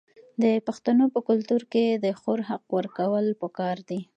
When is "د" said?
0.41-0.43, 2.03-2.05